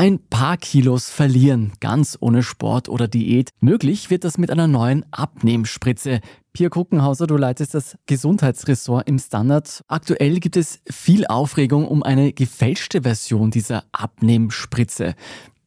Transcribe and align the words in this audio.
ein 0.00 0.18
paar 0.30 0.56
Kilos 0.56 1.10
verlieren, 1.10 1.72
ganz 1.80 2.16
ohne 2.22 2.42
Sport 2.42 2.88
oder 2.88 3.06
Diät. 3.06 3.50
Möglich 3.60 4.08
wird 4.08 4.24
das 4.24 4.38
mit 4.38 4.50
einer 4.50 4.66
neuen 4.66 5.04
Abnehmspritze. 5.10 6.20
Pia 6.54 6.70
Kruckenhauser, 6.70 7.26
du 7.26 7.36
leitest 7.36 7.74
das 7.74 7.98
Gesundheitsressort 8.06 9.06
im 9.06 9.18
Standard. 9.18 9.82
Aktuell 9.88 10.40
gibt 10.40 10.56
es 10.56 10.80
viel 10.90 11.26
Aufregung 11.26 11.86
um 11.86 12.02
eine 12.02 12.32
gefälschte 12.32 13.02
Version 13.02 13.50
dieser 13.50 13.84
Abnehmspritze. 13.92 15.16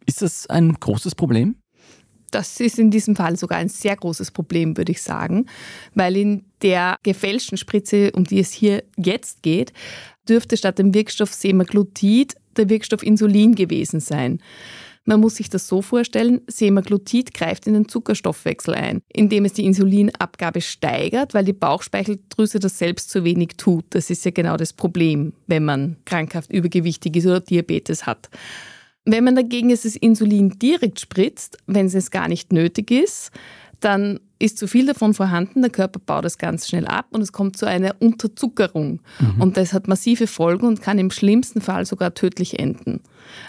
Ist 0.08 0.24
das 0.24 0.48
ein 0.48 0.74
großes 0.80 1.14
Problem? 1.14 1.58
Das 2.32 2.60
ist 2.60 2.80
in 2.80 2.90
diesem 2.90 3.16
Fall 3.16 3.38
sogar 3.38 3.60
ein 3.60 3.70
sehr 3.70 3.96
großes 3.96 4.32
Problem, 4.32 4.76
würde 4.78 4.94
ich 4.94 5.04
sagen, 5.04 5.46
weil 5.94 6.18
in 6.18 6.46
der 6.64 6.96
gefälschten 7.04 7.60
Spritze, 7.60 8.12
um 8.14 8.24
die 8.24 8.40
es 8.40 8.52
hier 8.52 8.84
jetzt 8.98 9.44
geht, 9.44 9.74
dürfte 10.28 10.58
statt 10.58 10.80
dem 10.80 10.96
Wirkstoff 10.96 11.32
Semaglutid 11.32 12.36
der 12.58 12.70
Wirkstoff 12.70 13.04
Insulin 13.04 13.56
gewesen 13.56 14.00
sein. 14.00 14.40
Man 15.06 15.20
muss 15.20 15.36
sich 15.36 15.50
das 15.50 15.68
so 15.68 15.82
vorstellen, 15.82 16.42
Semaglutid 16.48 17.34
greift 17.34 17.68
in 17.68 17.74
den 17.74 17.90
Zuckerstoffwechsel 17.90 18.74
ein, 18.74 19.02
indem 19.12 19.44
es 19.44 19.52
die 19.52 19.66
Insulinabgabe 19.66 20.62
steigert, 20.62 21.34
weil 21.34 21.44
die 21.44 21.52
Bauchspeicheldrüse 21.52 22.60
das 22.60 22.78
selbst 22.78 23.10
zu 23.10 23.26
wenig 23.26 23.58
tut. 23.58 23.84
Das 23.90 24.10
ist 24.10 24.24
ja 24.24 24.32
genau 24.32 24.56
das 24.56 24.72
Problem, 24.72 25.34
wenn 25.46 25.66
man 25.66 25.98
krankhaft 26.06 26.54
übergewichtig 26.54 27.18
ist 27.18 27.26
oder 27.26 27.42
Diabetes 27.42 28.06
hat. 28.06 28.30
Wenn 29.04 29.26
man 29.26 29.36
dagegen 29.36 29.70
das 29.70 29.84
Insulin 29.84 30.58
direkt 30.60 31.02
spritzt, 31.02 31.58
wenn 31.68 31.88
es 31.88 32.10
gar 32.10 32.30
nicht 32.30 32.54
nötig 32.54 32.90
ist, 32.90 33.32
dann 33.82 34.22
ist 34.44 34.58
zu 34.58 34.68
viel 34.68 34.86
davon 34.86 35.14
vorhanden, 35.14 35.62
der 35.62 35.72
Körper 35.72 36.02
baut 36.06 36.26
das 36.26 36.38
ganz 36.38 36.68
schnell 36.68 36.86
ab 36.86 37.06
und 37.12 37.22
es 37.22 37.32
kommt 37.32 37.56
zu 37.56 37.66
einer 37.66 37.96
Unterzuckerung. 38.00 39.00
Mhm. 39.20 39.42
Und 39.42 39.56
das 39.56 39.72
hat 39.72 39.88
massive 39.88 40.28
Folgen 40.28 40.68
und 40.68 40.82
kann 40.82 41.00
im 41.00 41.12
schlimmsten 41.12 41.62
Fall 41.62 41.86
sogar 41.86 42.14
tödlich 42.14 42.60
enden. 42.60 43.00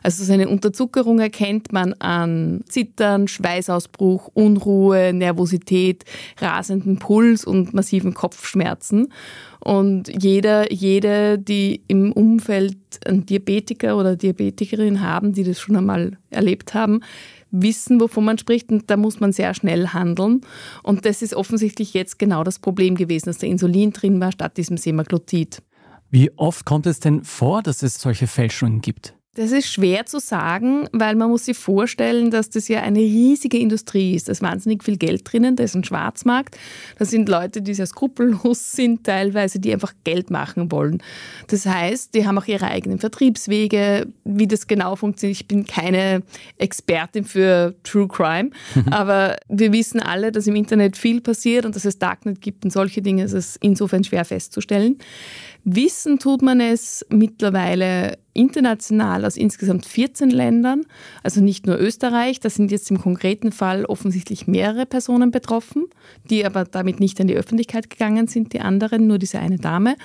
Also 0.04 0.22
so 0.22 0.32
eine 0.32 0.48
Unterzuckerung 0.48 1.18
erkennt 1.18 1.72
man 1.72 1.94
an 1.94 2.62
Zittern, 2.68 3.26
Schweißausbruch, 3.26 4.30
Unruhe, 4.34 5.12
Nervosität, 5.12 6.04
rasenden 6.38 7.00
Puls 7.00 7.44
und 7.44 7.74
massiven 7.74 8.14
Kopfschmerzen. 8.14 9.12
Und 9.64 10.22
jeder, 10.22 10.70
jede, 10.70 11.38
die 11.38 11.82
im 11.88 12.12
Umfeld 12.12 12.76
einen 13.06 13.24
Diabetiker 13.24 13.96
oder 13.96 14.14
Diabetikerin 14.14 15.00
haben, 15.00 15.32
die 15.32 15.42
das 15.42 15.58
schon 15.58 15.74
einmal 15.74 16.18
erlebt 16.28 16.74
haben, 16.74 17.00
wissen, 17.50 17.98
wovon 17.98 18.24
man 18.24 18.36
spricht 18.36 18.70
und 18.70 18.90
da 18.90 18.98
muss 18.98 19.20
man 19.20 19.32
sehr 19.32 19.54
schnell 19.54 19.88
handeln. 19.88 20.42
Und 20.82 21.06
das 21.06 21.22
ist 21.22 21.32
offensichtlich 21.32 21.94
jetzt 21.94 22.18
genau 22.18 22.44
das 22.44 22.58
Problem 22.58 22.94
gewesen, 22.94 23.26
dass 23.26 23.38
der 23.38 23.48
Insulin 23.48 23.92
drin 23.92 24.20
war 24.20 24.32
statt 24.32 24.58
diesem 24.58 24.76
Semaglutid. 24.76 25.62
Wie 26.10 26.30
oft 26.36 26.66
kommt 26.66 26.84
es 26.84 27.00
denn 27.00 27.24
vor, 27.24 27.62
dass 27.62 27.82
es 27.82 27.98
solche 27.98 28.26
Fälschungen 28.26 28.82
gibt? 28.82 29.14
Das 29.34 29.50
ist 29.50 29.66
schwer 29.66 30.06
zu 30.06 30.20
sagen, 30.20 30.88
weil 30.92 31.16
man 31.16 31.28
muss 31.28 31.46
sich 31.46 31.58
vorstellen, 31.58 32.30
dass 32.30 32.50
das 32.50 32.68
ja 32.68 32.82
eine 32.82 33.00
riesige 33.00 33.58
Industrie 33.58 34.14
ist. 34.14 34.28
Da 34.28 34.32
ist 34.32 34.42
wahnsinnig 34.42 34.84
viel 34.84 34.96
Geld 34.96 35.22
drinnen, 35.24 35.56
da 35.56 35.64
ist 35.64 35.74
ein 35.74 35.82
Schwarzmarkt. 35.82 36.56
Da 36.98 37.04
sind 37.04 37.28
Leute, 37.28 37.60
die 37.60 37.74
sehr 37.74 37.86
skrupellos 37.86 38.72
sind 38.72 39.04
teilweise, 39.04 39.58
die 39.58 39.72
einfach 39.72 39.92
Geld 40.04 40.30
machen 40.30 40.70
wollen. 40.70 41.02
Das 41.48 41.66
heißt, 41.66 42.14
die 42.14 42.26
haben 42.26 42.38
auch 42.38 42.46
ihre 42.46 42.68
eigenen 42.68 43.00
Vertriebswege. 43.00 44.06
Wie 44.24 44.46
das 44.46 44.68
genau 44.68 44.94
funktioniert, 44.94 45.40
ich 45.40 45.48
bin 45.48 45.66
keine 45.66 46.22
Expertin 46.58 47.24
für 47.24 47.74
True 47.82 48.06
Crime, 48.06 48.50
aber 48.92 49.36
wir 49.48 49.72
wissen 49.72 49.98
alle, 49.98 50.30
dass 50.30 50.46
im 50.46 50.54
Internet 50.54 50.96
viel 50.96 51.20
passiert 51.20 51.66
und 51.66 51.74
dass 51.74 51.84
es 51.84 51.98
Darknet 51.98 52.40
gibt 52.40 52.64
und 52.64 52.70
solche 52.70 53.02
Dinge. 53.02 53.24
Es 53.24 53.32
ist 53.32 53.58
insofern 53.60 54.04
schwer 54.04 54.24
festzustellen. 54.24 54.98
Wissen 55.64 56.18
tut 56.18 56.42
man 56.42 56.60
es 56.60 57.04
mittlerweile 57.08 58.18
international 58.34 59.24
aus 59.24 59.36
insgesamt 59.36 59.86
14 59.86 60.30
Ländern, 60.30 60.84
also 61.22 61.40
nicht 61.40 61.66
nur 61.66 61.78
Österreich. 61.80 62.40
Da 62.40 62.50
sind 62.50 62.70
jetzt 62.70 62.90
im 62.90 63.00
konkreten 63.00 63.52
Fall 63.52 63.84
offensichtlich 63.86 64.46
mehrere 64.46 64.84
Personen 64.86 65.30
betroffen, 65.30 65.86
die 66.28 66.44
aber 66.44 66.64
damit 66.64 67.00
nicht 67.00 67.20
an 67.20 67.28
die 67.28 67.36
Öffentlichkeit 67.36 67.88
gegangen 67.88 68.26
sind, 68.26 68.52
die 68.52 68.60
anderen, 68.60 69.06
nur 69.06 69.18
diese 69.18 69.38
eine 69.38 69.58
Dame. 69.58 69.96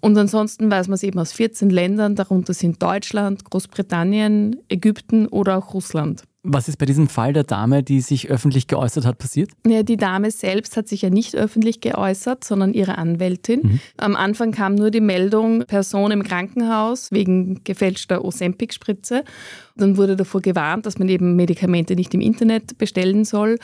Und 0.00 0.16
ansonsten 0.16 0.70
weiß 0.70 0.88
man 0.88 0.94
es 0.94 1.02
eben 1.02 1.18
aus 1.18 1.32
14 1.32 1.70
Ländern, 1.70 2.16
darunter 2.16 2.54
sind 2.54 2.82
Deutschland, 2.82 3.44
Großbritannien, 3.44 4.56
Ägypten 4.68 5.26
oder 5.26 5.58
auch 5.58 5.74
Russland. 5.74 6.24
Was 6.42 6.68
ist 6.68 6.78
bei 6.78 6.86
diesem 6.86 7.08
Fall 7.08 7.34
der 7.34 7.44
Dame, 7.44 7.82
die 7.82 8.00
sich 8.00 8.30
öffentlich 8.30 8.66
geäußert 8.66 9.04
hat, 9.04 9.18
passiert? 9.18 9.50
Ja, 9.66 9.82
die 9.82 9.98
Dame 9.98 10.30
selbst 10.30 10.76
hat 10.76 10.88
sich 10.88 11.02
ja 11.02 11.10
nicht 11.10 11.36
öffentlich 11.36 11.82
geäußert, 11.82 12.44
sondern 12.44 12.72
ihre 12.72 12.96
Anwältin. 12.96 13.60
Mhm. 13.62 13.80
Am 13.98 14.16
Anfang 14.16 14.50
kam 14.50 14.74
nur 14.74 14.90
die 14.90 15.02
Meldung, 15.02 15.64
Person 15.66 16.12
im 16.12 16.22
Krankenhaus 16.22 17.12
wegen 17.12 17.62
gefälschter 17.64 18.24
Ozempic-Spritze. 18.24 19.24
Dann 19.76 19.98
wurde 19.98 20.16
davor 20.16 20.40
gewarnt, 20.40 20.86
dass 20.86 20.98
man 20.98 21.08
eben 21.08 21.36
Medikamente 21.36 21.94
nicht 21.94 22.14
im 22.14 22.20
Internet 22.22 22.78
bestellen 22.78 23.24
soll. 23.24 23.58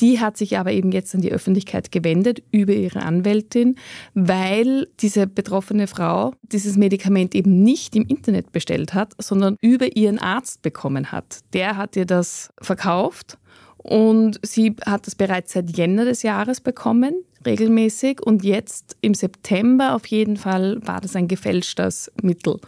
Die 0.00 0.18
hat 0.18 0.36
sich 0.36 0.58
aber 0.58 0.72
eben 0.72 0.92
jetzt 0.92 1.14
an 1.14 1.20
die 1.20 1.30
Öffentlichkeit 1.30 1.92
gewendet 1.92 2.42
über 2.50 2.72
ihre 2.72 3.02
Anwältin, 3.02 3.76
weil 4.14 4.88
diese 5.00 5.26
betroffene 5.26 5.86
Frau 5.86 6.34
dieses 6.42 6.76
Medikament 6.76 7.34
eben 7.34 7.62
nicht 7.62 7.94
im 7.94 8.04
Internet 8.06 8.50
bestellt 8.50 8.92
hat, 8.92 9.12
sondern 9.18 9.56
über 9.60 9.96
ihren 9.96 10.18
Arzt 10.18 10.62
bekommen 10.62 11.12
hat. 11.12 11.40
Der 11.52 11.76
hat 11.76 11.96
ihr 11.96 12.06
das 12.06 12.13
verkauft 12.60 13.38
und 13.76 14.38
sie 14.42 14.76
hat 14.86 15.06
das 15.06 15.14
bereits 15.14 15.52
seit 15.52 15.76
Jänner 15.76 16.04
des 16.04 16.22
Jahres 16.22 16.60
bekommen 16.60 17.24
regelmäßig 17.46 18.22
und 18.22 18.44
jetzt 18.44 18.96
im 19.00 19.14
September 19.14 19.94
auf 19.94 20.06
jeden 20.06 20.36
Fall 20.36 20.78
war 20.84 21.00
das 21.00 21.16
ein 21.16 21.28
gefälschtes 21.28 22.10
Mittel. 22.22 22.60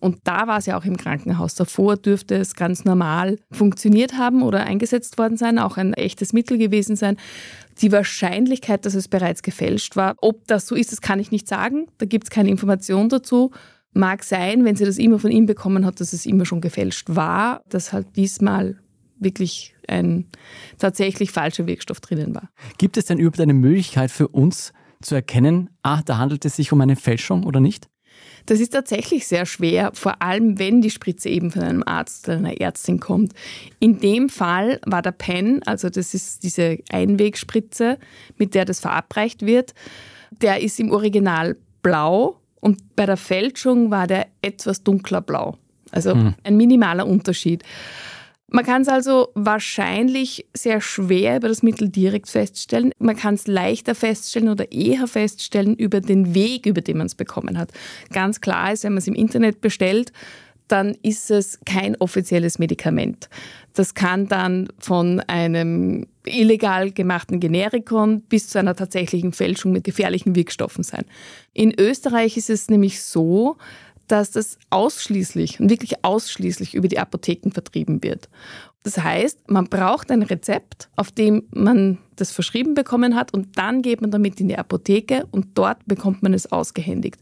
Und 0.00 0.18
da 0.24 0.46
war 0.46 0.60
ja 0.60 0.78
auch 0.78 0.84
im 0.84 0.96
Krankenhaus. 0.96 1.54
Davor 1.54 1.96
dürfte 1.96 2.36
es 2.36 2.54
ganz 2.54 2.84
normal 2.84 3.38
funktioniert 3.50 4.18
haben 4.18 4.42
oder 4.42 4.64
eingesetzt 4.64 5.18
worden 5.18 5.36
sein, 5.36 5.58
auch 5.58 5.76
ein 5.76 5.94
echtes 5.94 6.32
Mittel 6.32 6.58
gewesen 6.58 6.96
sein. 6.96 7.16
Die 7.80 7.90
Wahrscheinlichkeit, 7.92 8.86
dass 8.86 8.94
es 8.94 9.08
bereits 9.08 9.42
gefälscht 9.42 9.96
war, 9.96 10.14
ob 10.20 10.46
das 10.46 10.66
so 10.66 10.74
ist, 10.74 10.92
das 10.92 11.00
kann 11.00 11.20
ich 11.20 11.30
nicht 11.30 11.48
sagen. 11.48 11.86
Da 11.98 12.06
gibt 12.06 12.24
es 12.24 12.30
keine 12.30 12.50
Information 12.50 13.08
dazu. 13.08 13.50
Mag 13.92 14.24
sein, 14.24 14.64
wenn 14.64 14.76
sie 14.76 14.84
das 14.84 14.98
immer 14.98 15.18
von 15.18 15.30
ihm 15.30 15.46
bekommen 15.46 15.86
hat, 15.86 16.00
dass 16.00 16.12
es 16.12 16.26
immer 16.26 16.46
schon 16.46 16.60
gefälscht 16.60 17.14
war, 17.14 17.62
dass 17.68 17.92
halt 17.92 18.16
diesmal 18.16 18.76
wirklich 19.18 19.74
ein 19.88 20.26
tatsächlich 20.78 21.30
falscher 21.30 21.66
Wirkstoff 21.66 22.00
drinnen 22.00 22.34
war. 22.34 22.50
Gibt 22.78 22.96
es 22.96 23.06
denn 23.06 23.18
überhaupt 23.18 23.40
eine 23.40 23.54
Möglichkeit 23.54 24.10
für 24.10 24.28
uns 24.28 24.72
zu 25.02 25.14
erkennen, 25.14 25.70
ah, 25.82 26.02
da 26.04 26.18
handelt 26.18 26.44
es 26.44 26.56
sich 26.56 26.72
um 26.72 26.80
eine 26.80 26.96
Fälschung 26.96 27.44
oder 27.44 27.60
nicht? 27.60 27.88
Das 28.46 28.60
ist 28.60 28.70
tatsächlich 28.70 29.26
sehr 29.26 29.46
schwer, 29.46 29.90
vor 29.94 30.20
allem 30.20 30.58
wenn 30.58 30.82
die 30.82 30.90
Spritze 30.90 31.28
eben 31.30 31.50
von 31.50 31.62
einem 31.62 31.82
Arzt 31.84 32.28
oder 32.28 32.38
einer 32.38 32.60
Ärztin 32.60 33.00
kommt. 33.00 33.32
In 33.80 34.00
dem 34.00 34.28
Fall 34.28 34.80
war 34.84 35.02
der 35.02 35.12
Pen, 35.12 35.62
also 35.64 35.88
das 35.88 36.14
ist 36.14 36.42
diese 36.42 36.78
Einwegspritze, 36.90 37.98
mit 38.36 38.54
der 38.54 38.66
das 38.66 38.80
verabreicht 38.80 39.46
wird, 39.46 39.74
der 40.42 40.60
ist 40.60 40.78
im 40.78 40.90
Original 40.90 41.56
blau 41.82 42.40
und 42.60 42.96
bei 42.96 43.06
der 43.06 43.16
Fälschung 43.16 43.90
war 43.90 44.06
der 44.06 44.26
etwas 44.42 44.82
dunkler 44.82 45.20
blau. 45.20 45.56
Also 45.90 46.12
hm. 46.12 46.34
ein 46.42 46.56
minimaler 46.56 47.06
Unterschied. 47.06 47.62
Man 48.54 48.64
kann 48.64 48.82
es 48.82 48.88
also 48.88 49.32
wahrscheinlich 49.34 50.46
sehr 50.54 50.80
schwer 50.80 51.38
über 51.38 51.48
das 51.48 51.64
Mittel 51.64 51.88
direkt 51.88 52.28
feststellen. 52.28 52.92
Man 53.00 53.16
kann 53.16 53.34
es 53.34 53.48
leichter 53.48 53.96
feststellen 53.96 54.48
oder 54.48 54.70
eher 54.70 55.08
feststellen 55.08 55.74
über 55.74 56.00
den 56.00 56.36
Weg, 56.36 56.64
über 56.66 56.80
den 56.80 56.98
man 56.98 57.08
es 57.08 57.16
bekommen 57.16 57.58
hat. 57.58 57.72
Ganz 58.12 58.40
klar 58.40 58.72
ist, 58.72 58.84
wenn 58.84 58.92
man 58.92 58.98
es 58.98 59.08
im 59.08 59.16
Internet 59.16 59.60
bestellt, 59.60 60.12
dann 60.68 60.96
ist 61.02 61.32
es 61.32 61.58
kein 61.66 61.96
offizielles 61.96 62.60
Medikament. 62.60 63.28
Das 63.72 63.94
kann 63.94 64.28
dann 64.28 64.68
von 64.78 65.18
einem 65.18 66.06
illegal 66.24 66.92
gemachten 66.92 67.40
Generikon 67.40 68.20
bis 68.20 68.50
zu 68.50 68.60
einer 68.60 68.76
tatsächlichen 68.76 69.32
Fälschung 69.32 69.72
mit 69.72 69.82
gefährlichen 69.82 70.36
Wirkstoffen 70.36 70.84
sein. 70.84 71.06
In 71.54 71.74
Österreich 71.76 72.36
ist 72.36 72.50
es 72.50 72.68
nämlich 72.68 73.02
so, 73.02 73.56
dass 74.08 74.30
das 74.30 74.58
ausschließlich 74.70 75.60
und 75.60 75.70
wirklich 75.70 76.04
ausschließlich 76.04 76.74
über 76.74 76.88
die 76.88 76.98
Apotheken 76.98 77.50
vertrieben 77.50 78.02
wird. 78.02 78.28
Das 78.84 78.98
heißt, 78.98 79.50
man 79.50 79.64
braucht 79.64 80.10
ein 80.10 80.22
Rezept, 80.22 80.90
auf 80.94 81.10
dem 81.10 81.44
man 81.50 81.96
das 82.16 82.30
verschrieben 82.32 82.74
bekommen 82.74 83.16
hat 83.16 83.32
und 83.32 83.56
dann 83.56 83.80
geht 83.80 84.02
man 84.02 84.10
damit 84.10 84.38
in 84.40 84.48
die 84.48 84.58
Apotheke 84.58 85.26
und 85.30 85.46
dort 85.54 85.78
bekommt 85.86 86.22
man 86.22 86.34
es 86.34 86.52
ausgehändigt. 86.52 87.18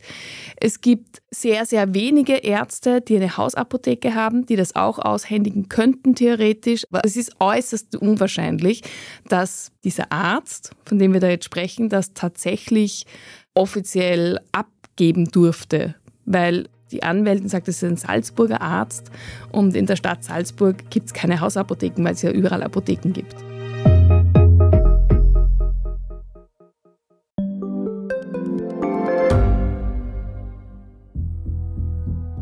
Es 0.57 0.81
gibt 0.81 1.23
sehr, 1.31 1.65
sehr 1.65 1.95
wenige 1.95 2.35
Ärzte, 2.35 3.01
die 3.01 3.15
eine 3.15 3.37
Hausapotheke 3.37 4.17
haben, 4.17 4.45
die 4.45 4.57
das 4.57 4.75
auch 4.75 4.99
aushändigen 4.99 5.69
könnten 5.69 6.17
theoretisch. 6.17 6.85
Aber 6.91 7.05
es 7.05 7.17
ist 7.17 7.41
äußerst 7.41 7.95
unwahrscheinlich, 7.95 8.83
dass 9.29 9.71
dieser 9.85 10.11
Arzt, 10.11 10.73
von 10.85 10.99
dem 10.99 11.13
wir 11.13 11.21
da 11.21 11.29
jetzt 11.29 11.45
sprechen, 11.45 11.89
das 11.89 12.13
tatsächlich 12.13 13.07
offiziell 13.55 14.41
abgeben 14.51 15.27
durfte 15.27 15.95
weil 16.25 16.69
die 16.91 17.03
Anwältin 17.03 17.49
sagt, 17.49 17.69
es 17.69 17.83
ist 17.83 17.89
ein 17.89 17.97
Salzburger 17.97 18.61
Arzt 18.61 19.11
und 19.51 19.75
in 19.75 19.87
der 19.87 19.97
Stadt 19.97 20.25
Salzburg 20.25 20.91
gibt 20.91 21.07
es 21.07 21.13
keine 21.15 21.41
Hausapotheken, 21.41 22.05
weil 22.05 22.15
es 22.15 22.23
ja 22.23 22.31
überall 22.31 22.63
Apotheken 22.63 23.13
gibt. 23.13 23.35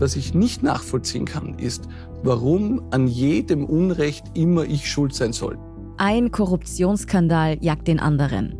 Was 0.00 0.16
ich 0.16 0.32
nicht 0.32 0.62
nachvollziehen 0.62 1.26
kann, 1.26 1.58
ist, 1.58 1.86
warum 2.22 2.82
an 2.90 3.06
jedem 3.06 3.66
Unrecht 3.66 4.24
immer 4.32 4.64
ich 4.64 4.90
schuld 4.90 5.14
sein 5.14 5.34
soll. 5.34 5.58
Ein 5.98 6.30
Korruptionsskandal 6.30 7.58
jagt 7.60 7.86
den 7.86 8.00
anderen. 8.00 8.59